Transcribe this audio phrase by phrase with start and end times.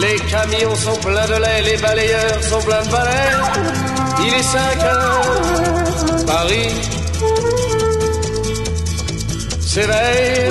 [0.00, 3.32] Les camions sont pleins de lait, les balayeurs sont pleins de balais.
[4.20, 6.96] Il est 5 heures, Paris
[9.76, 10.50] s'éveille.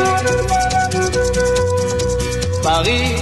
[2.64, 3.16] Paris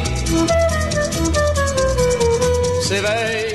[2.81, 3.53] s'éveille.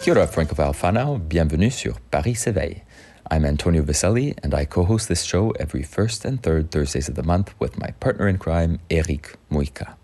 [0.00, 1.18] Kia Francophile whanau.
[1.18, 2.82] Bienvenue sur Paris s'éveille.
[3.32, 7.22] I'm Antonio Vaselli, and I co-host this show every first and third Thursdays of the
[7.22, 9.99] month with my partner in crime, Eric Muika.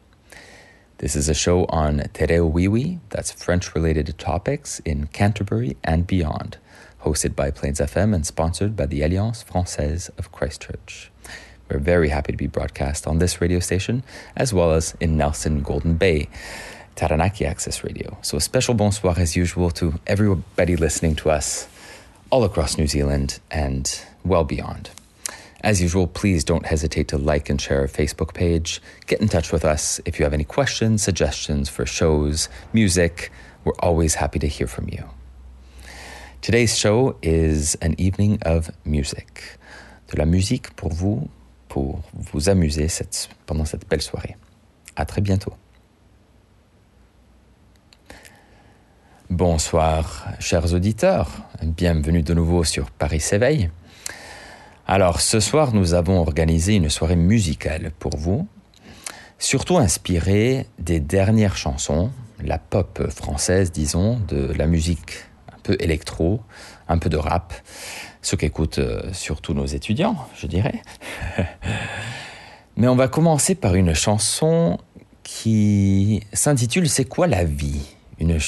[0.98, 6.56] This is a show on Te Reo Wiwi, that's French-related topics in Canterbury and beyond,
[7.02, 11.10] hosted by Plains FM and sponsored by the Alliance Française of Christchurch.
[11.68, 14.04] We're very happy to be broadcast on this radio station,
[14.38, 16.28] as well as in Nelson Golden Bay,
[16.94, 18.16] Taranaki Access Radio.
[18.22, 21.68] So a special bonsoir as usual to everybody listening to us
[22.30, 24.88] all across New Zealand and well beyond.
[25.66, 28.80] As usual, please don't hesitate to like and share our Facebook page.
[29.08, 33.32] Get in touch with us if you have any questions, suggestions for shows, music.
[33.64, 35.02] We're always happy to hear from you.
[36.40, 39.58] Today's show is an evening of music.
[40.06, 41.28] De la musique pour vous,
[41.68, 42.86] pour vous amuser
[43.46, 44.36] pendant cette belle soirée.
[44.94, 45.54] À très bientôt.
[49.28, 51.28] Bonsoir, chers auditeurs.
[51.60, 53.68] Bienvenue de nouveau sur Paris s'éveille.
[54.88, 58.46] Alors, ce soir, nous avons organisé une soirée musicale pour vous,
[59.36, 66.40] surtout inspirée des dernières chansons, la pop française, disons, de la musique un peu électro,
[66.86, 67.52] un peu de rap,
[68.22, 70.80] ce qu'écoutent euh, surtout nos étudiants, je dirais.
[72.76, 74.78] Mais on va commencer par une chanson
[75.24, 77.96] qui s'intitule C'est quoi la vie?
[78.20, 78.38] Une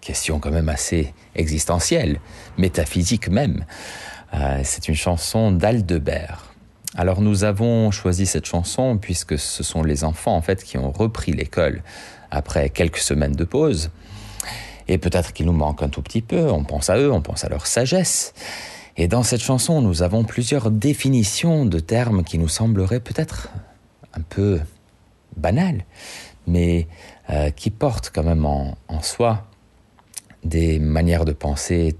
[0.00, 2.20] question quand même assez existentielle,
[2.58, 3.64] métaphysique même.
[4.34, 6.54] Euh, c'est une chanson d'Aldebert.
[6.96, 10.90] Alors nous avons choisi cette chanson puisque ce sont les enfants en fait qui ont
[10.90, 11.82] repris l'école
[12.30, 13.90] après quelques semaines de pause.
[14.88, 17.44] Et peut-être qu'il nous manque un tout petit peu, on pense à eux, on pense
[17.44, 18.34] à leur sagesse.
[18.96, 23.50] Et dans cette chanson, nous avons plusieurs définitions de termes qui nous sembleraient peut-être
[24.14, 24.60] un peu
[25.36, 25.84] banals,
[26.48, 26.88] mais
[27.30, 29.46] euh, qui portent quand même en, en soi
[30.42, 31.96] des manières de penser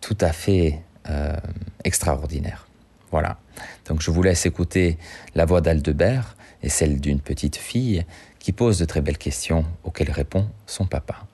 [0.00, 1.36] tout à fait euh,
[1.84, 2.66] extraordinaires.
[3.10, 3.38] Voilà.
[3.86, 4.98] Donc je vous laisse écouter
[5.34, 8.04] la voix d'Aldebert et celle d'une petite fille
[8.38, 11.26] qui pose de très belles questions auxquelles répond son papa.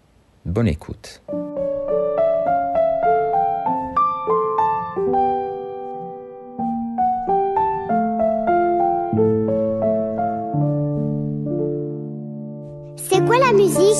[0.45, 1.23] Bonne écoute.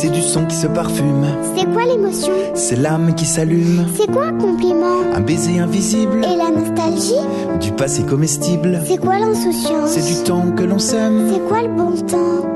[0.01, 1.27] C'est du son qui se parfume,
[1.57, 6.37] C'est quoi l'émotion c'est l'âme qui s'allume, C'est quoi un compliment un baiser invisible, Et
[6.37, 7.27] la nostalgie
[7.61, 8.81] du passé comestible.
[8.87, 12.47] C'est quoi l'insouciance C'est du temps que l'on sème, C'est quoi le bon temps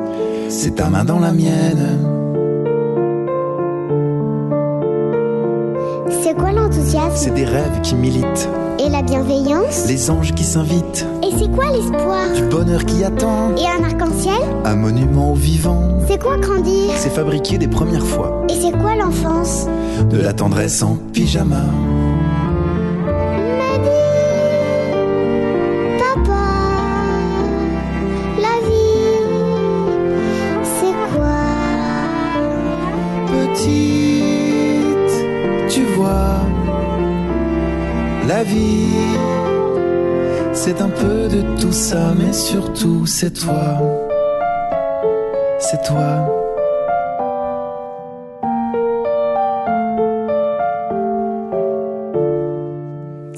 [0.48, 2.21] c'est ta main dans la mienne.
[7.02, 8.48] L'enthousiasme C'est des rêves qui militent,
[8.78, 13.54] Et la bienveillance les anges qui s'invitent, Et c'est quoi l'espoir du bonheur qui attend,
[13.56, 15.98] Et un arc-en-ciel un monument au vivant.
[16.08, 19.66] C'est quoi grandir C'est fabriquer des premières fois, Et c'est quoi l'enfance
[20.10, 21.64] de la tendresse en pyjama.
[41.72, 43.54] Tout ça, mais surtout c'est toi.
[45.58, 46.28] C'est toi.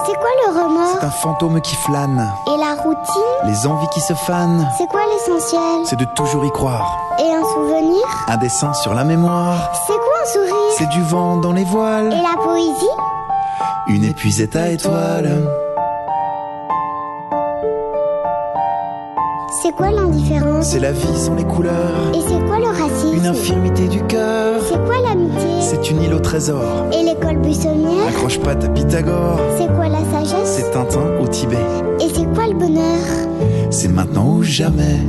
[0.04, 4.00] C'est quoi le remords C'est un fantôme qui flâne, Et la routine les envies qui
[4.00, 4.68] se fanent.
[4.78, 6.98] C'est quoi l'essentiel C'est de toujours y croire.
[7.20, 11.36] Et un souvenir Un dessin sur la mémoire, C'est quoi un sourire c'est du vent
[11.36, 12.08] dans les Et voiles.
[12.08, 12.96] la poésie
[13.86, 15.46] Une épuisette à étoiles.
[19.76, 22.12] Quoi l'indifférence C'est la vie sans les couleurs.
[22.14, 24.60] Et c'est quoi le racisme Une infirmité du cœur.
[24.68, 26.86] C'est quoi l'amitié C'est une île au trésor.
[26.92, 29.40] Et l'école buissonnière Accroche-patte à Pythagore.
[29.58, 31.56] C'est quoi la sagesse C'est Tintin au Tibet.
[32.00, 33.00] Et c'est quoi le bonheur
[33.70, 35.00] C'est maintenant ou jamais.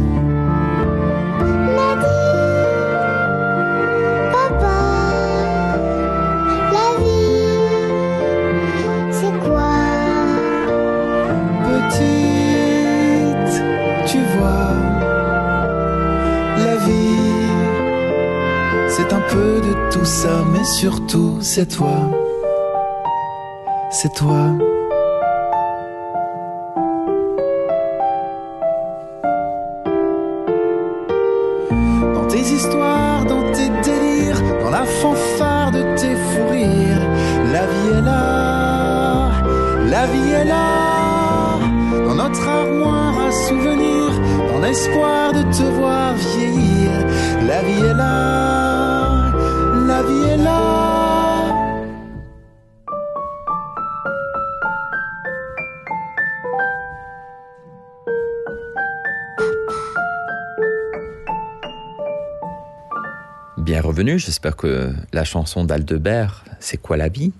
[20.86, 21.98] Surtout c'est toi.
[23.90, 24.44] C'est toi.
[32.16, 37.08] Dans tes histoires, dans tes délires, dans la fanfare de tes fous rires,
[37.56, 39.32] la vie est là,
[39.96, 40.70] la vie est là,
[42.08, 44.16] dans notre armoire à souvenirs,
[44.52, 45.25] dans l'espoir
[63.86, 67.32] revenu, j'espère que la chanson d'Aldebert, C'est quoi la vie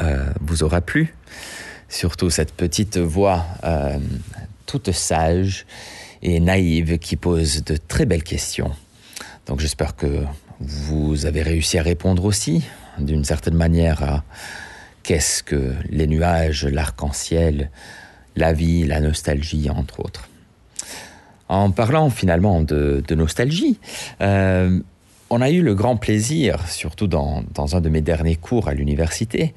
[0.00, 1.14] euh, vous aura plu.
[1.88, 3.98] Surtout cette petite voix euh,
[4.66, 5.66] toute sage
[6.22, 8.72] et naïve qui pose de très belles questions.
[9.46, 10.24] Donc j'espère que
[10.60, 12.64] vous avez réussi à répondre aussi,
[12.98, 14.24] d'une certaine manière, à
[15.02, 17.70] qu'est-ce que les nuages, l'arc-en-ciel,
[18.36, 20.28] la vie, la nostalgie, entre autres.
[21.48, 23.78] En parlant finalement de, nostalgie,
[24.22, 24.80] euh,
[25.34, 29.52] on a eu le grand plaisir, surtout dans, un de mes derniers cours à l'université,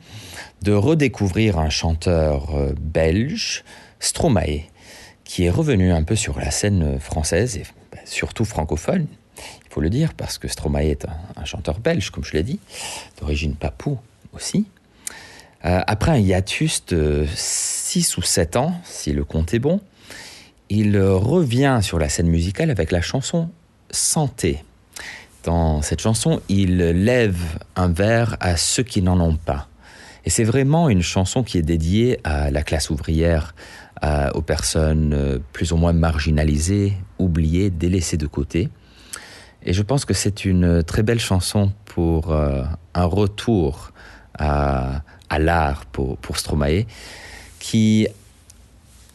[0.63, 3.63] de redécouvrir un chanteur euh, belge,
[3.99, 4.63] Stromae,
[5.23, 9.05] qui est revenu un peu sur la scène française et ben, surtout francophone,
[9.37, 12.43] il faut le dire, parce que Stromae est un, un chanteur belge, comme je l'ai
[12.43, 12.59] dit,
[13.19, 13.99] d'origine papou
[14.33, 14.65] aussi.
[15.63, 19.79] Euh, après un hiatus de 6 ou 7 ans, si le compte est bon,
[20.69, 23.51] il revient sur la scène musicale avec la chanson
[23.91, 24.63] Santé.
[25.43, 27.39] Dans cette chanson, il lève
[27.75, 29.67] un verre à ceux qui n'en ont pas.
[30.25, 33.55] Et c'est vraiment une chanson qui est dédiée à la classe ouvrière,
[34.35, 38.69] aux personnes euh, plus ou moins marginalisées, oubliées, délaissées de côté.
[39.63, 42.63] Et je pense que c'est une très belle chanson pour euh,
[42.93, 43.91] un retour
[44.37, 45.01] à,
[45.39, 46.85] l'art pour Stromae,
[47.59, 48.07] qui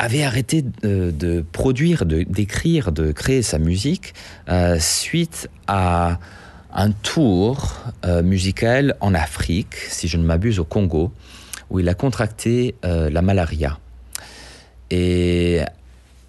[0.03, 4.15] avait arrêté de, de produire, d'écrire, de, créer sa musique
[4.49, 6.19] euh, suite à
[6.75, 11.13] un tour euh, musical en Afrique, si je ne m'abuse, au Congo,
[11.71, 13.79] où il a contracté euh, la malaria.
[14.91, 15.61] Et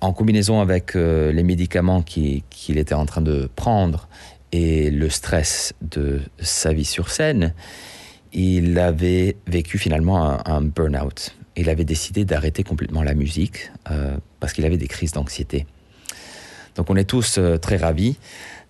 [0.01, 4.07] en combinaison avec les médicaments qui- qu'il était en train de prendre
[4.51, 7.53] et le stress de sa vie sur scène,
[8.33, 11.33] il avait vécu finalement un, un burn-out.
[11.55, 15.65] Il avait décidé d'arrêter complètement la musique euh, parce qu'il avait des crises d'anxiété.
[16.75, 18.17] Donc on est tous euh, très ravis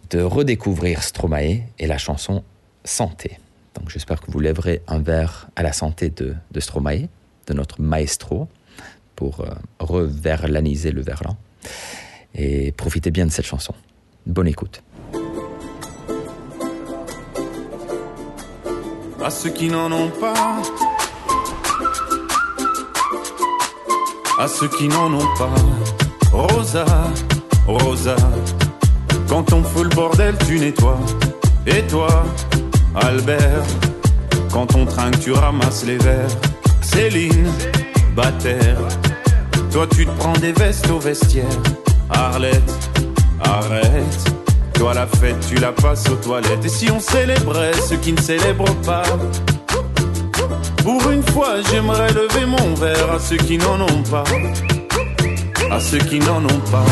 [0.10, 2.44] de redécouvrir Stromae et la chanson
[2.84, 3.40] Santé.
[3.76, 7.08] Donc j'espère que vous lèverez un verre à la santé de, Stromae,
[7.48, 8.48] de notre maestro,
[9.16, 9.50] pour euh,
[9.80, 11.38] reverlaniser le verlan.
[12.36, 13.74] Et profitez bien de cette chanson.
[14.26, 14.84] Bonne écoute.
[19.24, 20.62] à ceux qui n'en ont pas,
[24.44, 25.56] à ceux qui n'en ont pas.
[26.34, 26.84] Rosa,
[27.66, 28.18] Rosa,
[29.30, 31.00] quand on fout le bordel, tu nettoies.
[31.66, 32.26] Et toi,
[32.94, 33.64] Albert,
[34.52, 36.36] quand on trinque, tu ramasses les verres.
[36.82, 37.50] Céline,
[38.18, 38.82] Bataire,
[39.72, 41.46] toi tu te prends des vestes au vestiaire.
[42.10, 42.92] Arlette,
[43.46, 44.34] arrête.
[44.74, 46.66] Toi la fête, tu la passes aux toilettes.
[46.66, 49.04] Et si on célébrait ceux qui ne célèbrent pas?
[50.84, 54.24] Pour une fois, j'aimerais lever mon verre à ceux qui n'en ont pas.
[55.72, 56.86] À ceux qui n'en ont pas.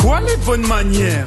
[0.00, 1.26] Quoi les bonnes manières?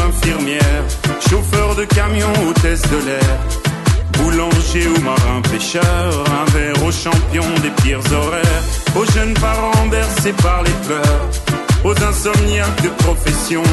[0.21, 0.83] infirmière,
[1.29, 3.37] chauffeur de camion, hôtesse de l'air,
[4.13, 8.63] boulanger ou marin pêcheur, un verre aux champions des pires horaires,
[8.95, 11.29] aux jeunes parents bercés par les pleurs,
[11.83, 13.63] aux insomniaques de profession,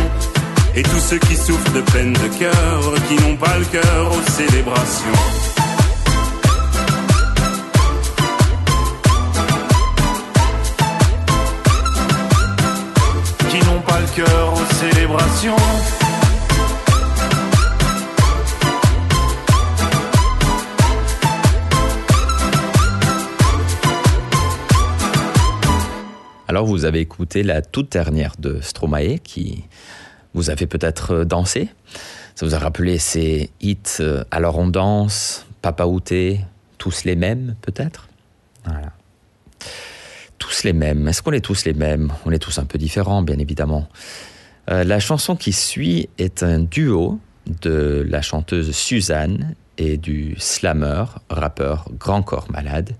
[0.75, 4.31] et tous ceux qui souffrent de peine de cœur, qui n'ont pas le cœur aux
[4.31, 5.05] célébrations.
[13.51, 16.08] Qui n'ont pas le cœur aux célébrations.
[26.65, 29.65] Vous avez écouté la toute dernière de Stromae qui
[30.35, 31.69] vous a fait peut-être danser.
[32.35, 36.41] Ça vous a rappelé ces hits euh, Alors on danse, Papa Outé,
[36.79, 38.09] tous les mêmes peut-être?
[38.65, 38.93] Voilà.
[40.39, 41.09] Tous les mêmes.
[41.09, 42.13] Est-ce qu'on est tous les mêmes?
[42.25, 43.89] On est tous un peu différents, bien évidemment.
[44.71, 47.19] Euh, la chanson qui suit est un duo
[47.63, 52.91] de la chanteuse Suzanne et du slammer, rappeur Grand Corps Malade,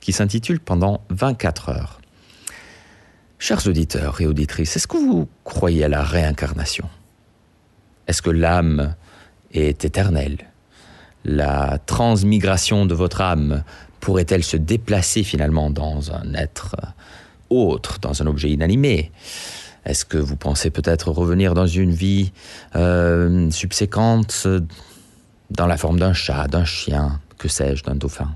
[0.00, 1.97] qui s'intitule Pendant 24 heures.
[3.40, 6.88] Chers auditeurs et auditrices, est-ce que vous croyez à la réincarnation?
[8.08, 8.96] Est-ce que l'âme
[9.52, 10.38] est éternelle?
[11.24, 13.62] La transmigration de votre âme
[14.00, 16.74] pourrait-elle se déplacer finalement dans un être
[17.48, 19.12] autre, dans un objet inanimé?
[19.84, 22.32] Est-ce que vous pensez peut-être revenir dans une vie
[22.74, 24.48] euh, subséquente
[25.50, 28.34] dans la forme d'un chat, d'un chien, que sais-je, d'un dauphin?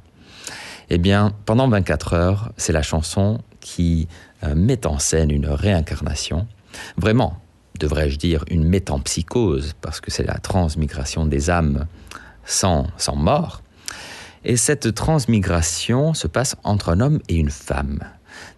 [0.91, 4.09] Eh bien, pendant 24 heures, c'est la chanson qui
[4.55, 6.47] met en scène une réincarnation,
[6.97, 7.41] vraiment,
[7.79, 11.87] devrais-je dire, une métampsychose, parce que c'est la transmigration des âmes
[12.45, 13.63] sans, sans mort.
[14.45, 18.01] Et cette transmigration se passe entre un homme et une femme.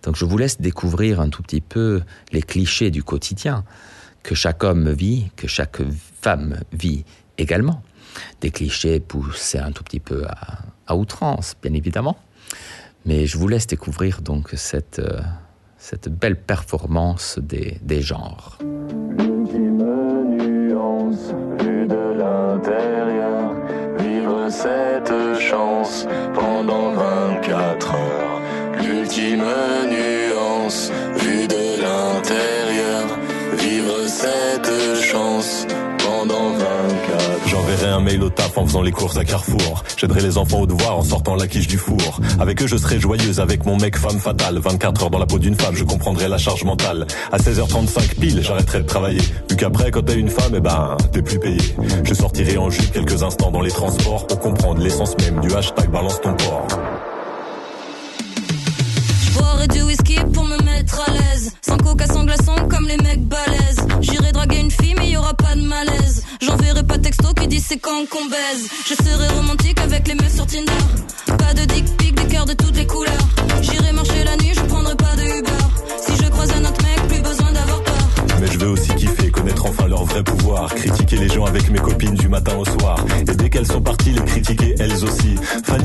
[0.03, 3.65] Donc je vous laisse découvrir un tout petit peu les clichés du quotidien
[4.23, 5.83] que chaque homme vit, que chaque
[6.23, 7.05] femme vit
[7.37, 7.83] également.
[8.41, 12.17] Des clichés poussés un tout petit peu à, à outrance, bien évidemment.
[13.05, 15.21] Mais je vous laisse découvrir donc cette, euh,
[15.85, 18.57] cette belle performance des, des genres.
[18.63, 19.85] L'ultime
[20.31, 23.53] nuance vue de l'intérieur,
[23.99, 28.41] vivre cette chance pendant 24 heures.
[28.83, 29.45] L'ultime
[29.91, 30.24] nuance
[37.95, 39.85] un mail au taf en faisant les courses à Carrefour.
[39.97, 42.21] J'aiderai les enfants au devoir en sortant la quiche du four.
[42.41, 44.59] Avec eux, je serai joyeuse avec mon mec femme fatale.
[44.59, 47.07] 24 heures dans la peau d'une femme, je comprendrai la charge mentale.
[47.31, 49.21] À 16h35 pile, j'arrêterai de travailler.
[49.49, 51.61] Vu qu'après, quand t'es une femme, eh ben, t'es plus payé.
[52.03, 55.89] Je sortirai en jupe quelques instants dans les transports pour comprendre l'essence même du hashtag
[55.91, 56.67] balance ton port.
[59.35, 61.53] Boirai du whisky pour me mettre à l'aise.
[61.61, 63.15] Sans coca, sans glaçon, comme les mecs.
[66.87, 68.69] Pas texto qui dit c'est quand qu'on baise.
[68.87, 70.73] Je serai romantique avec les meufs sur Tinder.
[71.27, 73.29] Pas de dick pic, des cœurs de toutes les couleurs.
[73.63, 75.65] J'irai marcher la nuit, je prendrai pas de Uber.
[76.07, 77.95] Si je croise un autre mec, plus besoin d'avoir peur.
[78.41, 80.75] Mais je veux aussi kiffer, connaître enfin leur vrai pouvoir.
[80.75, 82.97] Critiquer les gens avec mes copines du matin au soir.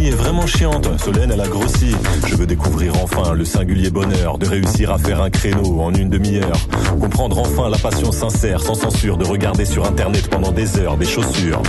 [0.09, 1.95] Est vraiment chiante, Solène elle a grossi.
[2.27, 6.09] Je veux découvrir enfin le singulier bonheur de réussir à faire un créneau en une
[6.09, 6.57] demi-heure.
[6.99, 11.05] Comprendre enfin la passion sincère, sans censure, de regarder sur internet pendant des heures des
[11.05, 11.61] chaussures.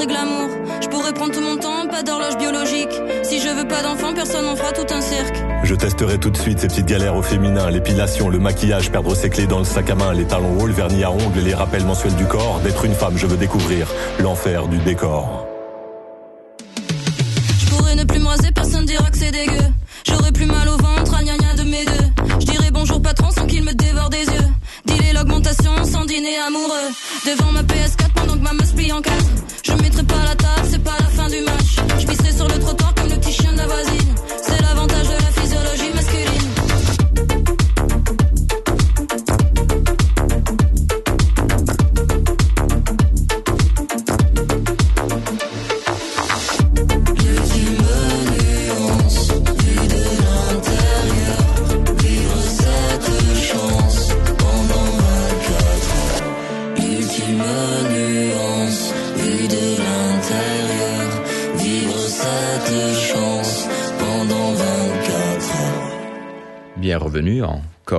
[0.00, 2.90] Je pourrais prendre tout mon temps, pas d'horloge biologique.
[3.22, 5.36] Si je veux pas d'enfant, personne n'en fera tout un cirque.
[5.62, 9.30] Je testerai tout de suite ces petites galères au féminin, l'épilation, le maquillage, perdre ses
[9.30, 11.84] clés dans le sac à main, les talons hauts, le vernis à ongles, les rappels
[11.84, 12.60] mensuels du corps.
[12.64, 15.53] D'être une femme, je veux découvrir l'enfer du décor.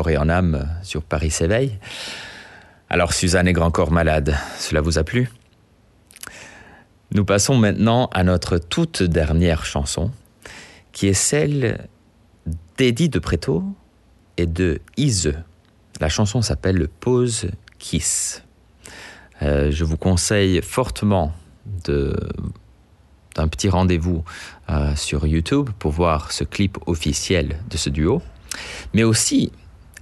[0.03, 1.79] Et en âme sur Paris s'éveille.
[2.89, 5.29] Alors Suzanne est grand corps malade, cela vous a plu?
[7.11, 10.11] Nous passons maintenant à notre toute dernière chanson,
[10.91, 11.87] qui est celle
[12.77, 13.63] d'Eddie de Préto
[14.37, 15.33] et de Ise.
[16.01, 18.43] La chanson s'appelle Pause Kiss.
[19.41, 21.33] Euh, je vous conseille fortement
[21.85, 22.15] de
[23.35, 24.23] d'un petit rendez-vous
[24.69, 28.21] euh, sur YouTube pour voir ce clip officiel de ce duo,
[28.93, 29.51] mais aussi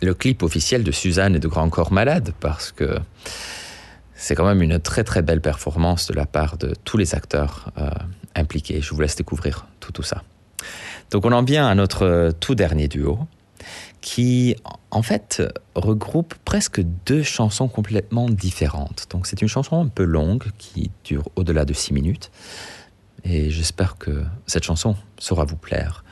[0.03, 2.99] le clip officiel de Suzanne et de Grand Corps Malade, parce que
[4.15, 7.71] c'est quand même une très très belle performance de la part de tous les acteurs
[7.77, 7.89] euh,
[8.35, 8.81] impliqués.
[8.81, 10.23] Je vous laisse découvrir tout, tout ça.
[11.11, 13.19] Donc on en vient à notre tout dernier duo,
[14.01, 14.55] qui
[14.91, 15.41] en fait
[15.75, 19.07] regroupe presque deux chansons complètement différentes.
[19.09, 22.31] Donc c'est une chanson un peu longue qui dure au-delà de six minutes,
[23.23, 26.03] et j'espère que cette chanson saura vous plaire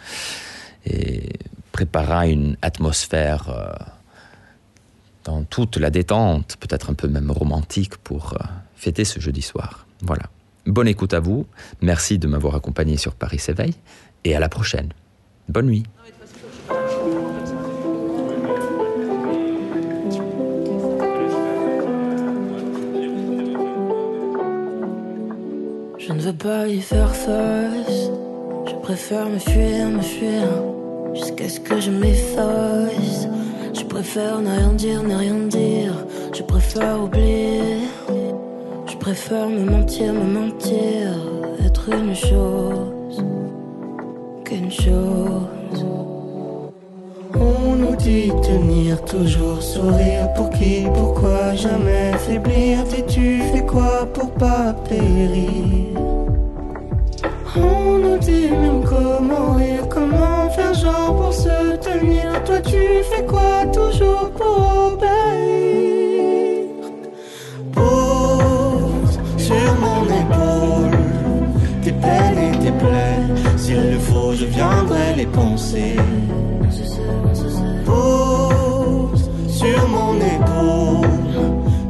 [1.82, 3.74] préparera une atmosphère euh,
[5.24, 8.46] dans toute la détente, peut-être un peu même romantique pour euh,
[8.76, 9.88] fêter ce jeudi soir.
[10.02, 10.26] Voilà.
[10.68, 11.48] Bonne écoute à vous.
[11.82, 13.74] Merci de m'avoir accompagné sur Paris s'éveille
[14.24, 14.90] et à la prochaine.
[15.50, 15.86] Bonne nuit.
[25.98, 28.12] Je ne veux pas y faire face.
[28.68, 30.81] Je préfère me fuir, me fuir.
[31.14, 33.28] Jusqu'à ce que je m'efface.
[33.74, 35.94] Je préfère ne rien dire, ne rien dire.
[36.34, 37.80] Je préfère oublier.
[38.88, 41.08] Je préfère me mentir, me mentir.
[41.66, 43.24] Être une chose
[44.46, 45.86] qu'une chose.
[47.34, 52.84] On nous dit tenir toujours sourire pour qui, pourquoi jamais faiblir?
[52.84, 55.98] Dis-tu fais quoi pour pas périr?
[57.56, 63.26] On nous dit même comment rire, comment faire genre pour se tenir Toi tu fais
[63.26, 66.68] quoi toujours pour obéir?
[67.74, 70.98] Pose sur mon épaule
[71.84, 75.96] tes peines et tes plaies S'il le faut je viendrai les penser
[77.86, 81.12] Pose sur mon épaule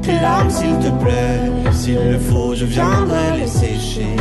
[0.02, 1.52] tes larmes s'il te plaît.
[1.72, 4.16] S'il le faut, je viendrai les sécher.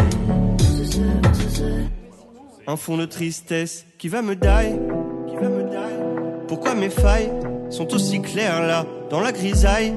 [2.70, 4.78] Un fond de tristesse qui va me die,
[5.26, 6.46] qui va me die.
[6.46, 7.32] Pourquoi mes failles
[7.68, 9.92] sont aussi claires là, dans la grisaille?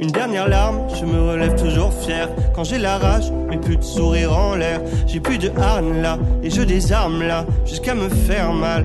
[0.00, 2.28] Une dernière larme, je me relève toujours fier.
[2.54, 4.82] Quand j'ai la rage, mais plus de sourire en l'air.
[5.06, 8.84] J'ai plus de harne là, et je désarme là Jusqu'à me faire mal.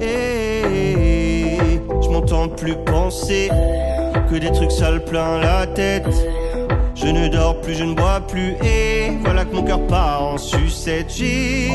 [0.00, 1.58] Et
[2.00, 3.50] je m'entends plus penser
[4.30, 6.08] que des trucs sales plein la tête.
[6.96, 10.38] Je ne dors plus, je ne bois plus et voilà que mon cœur part en
[10.38, 11.12] sucette.
[11.14, 11.70] J'ai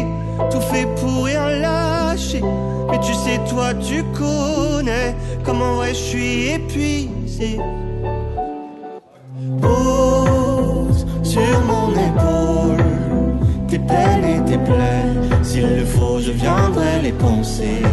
[0.50, 2.42] tout fait pour rien lâcher,
[2.90, 7.60] mais tu sais toi tu connais comment je suis épuisé.
[9.62, 12.84] Pose sur mon épaule
[13.68, 15.44] tes peines et tes plaies.
[15.44, 17.84] S'il le faut, je viendrai les penser.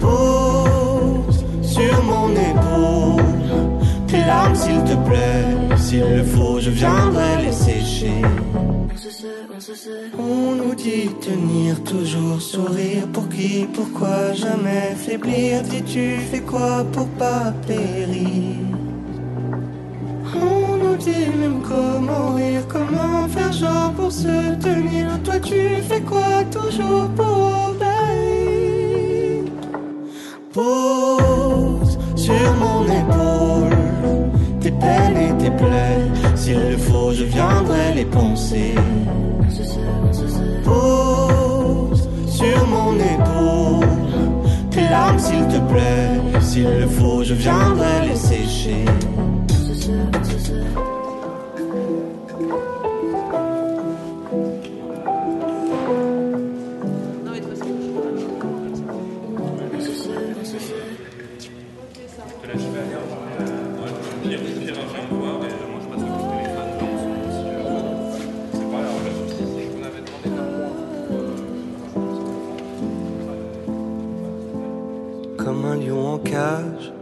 [0.00, 3.19] Pose sur mon épaule
[4.24, 5.76] larmes, s'il te plaît.
[5.76, 8.22] S'il le faut, je viendrai les sécher.
[10.18, 15.62] On nous dit tenir toujours sourire pour qui, pourquoi jamais faiblir?
[15.62, 18.56] Dis-tu fais quoi pour pas périr?
[20.34, 25.06] On nous dit même comment rire, comment faire genre pour se tenir.
[25.24, 27.36] Toi tu fais quoi toujours pour
[27.70, 29.44] obéir?
[30.52, 33.79] Pose sur mon épaule
[34.60, 36.06] tes peines et tes plaies.
[36.36, 38.74] S'il le faut, je viendrai les penser.
[40.64, 43.88] Pose sur mon épaule
[44.70, 46.40] tes larmes, s'il te plaît.
[46.40, 48.84] S'il le faut, je viendrai les sécher.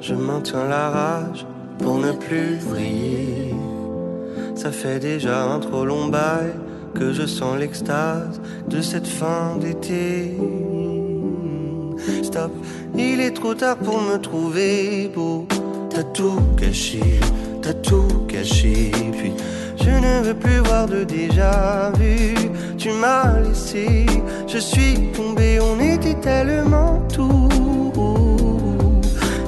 [0.08, 1.46] Je maintiens la rage
[1.80, 3.54] pour ne plus vriller.
[4.54, 6.52] Ça fait déjà un trop long bail
[6.94, 10.34] que je sens l'extase de cette fin d'été.
[12.22, 12.52] Stop,
[12.96, 15.46] il est trop tard pour me trouver beau.
[15.90, 17.20] T'as tout caché,
[17.60, 18.90] t'as tout caché.
[19.12, 19.32] Puis
[19.76, 22.34] Je ne veux plus voir de déjà vu.
[22.78, 24.06] Tu m'as laissé,
[24.46, 27.47] je suis tombé, on était tellement tout.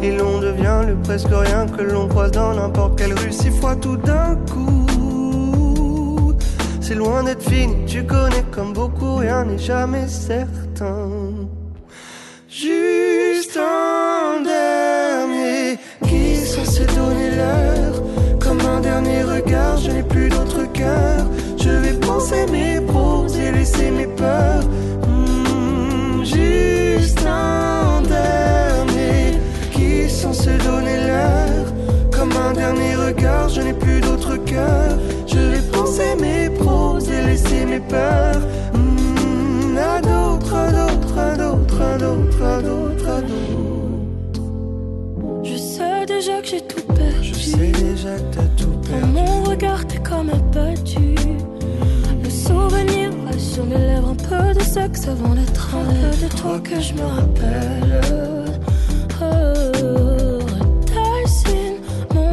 [0.03, 3.77] Et l'on devient le presque rien que l'on croise dans n'importe quelle rue, six fois
[3.77, 6.35] tout d'un coup.
[6.81, 11.09] C'est loin d'être fini, tu connais comme beaucoup, rien n'est jamais certain.
[12.49, 18.03] Juste un dernier qui censé donner l'heure.
[18.41, 20.40] Comme un dernier regard, je n'ai plus d'autre
[37.71, 38.41] mes peurs.
[38.75, 44.41] Hmm, à d'autres, à d'autres, à d'autres, à d'autres, à d'autres, à d'autres.
[45.45, 47.23] Je sais déjà que j'ai tout perdu.
[47.23, 49.13] Je sais déjà que t'as tout Dans perdu.
[49.13, 51.15] mon regard, t'es comme abattu.
[52.25, 56.29] Le souvenir reste sur mes lèvres, un peu de sexe avant d'être un peu de
[56.41, 58.03] toi que je me rappelle.
[59.23, 60.39] Oh,
[60.93, 61.79] dessine
[62.15, 62.31] mon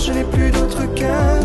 [0.00, 1.44] je n'ai plus d'autre cœur.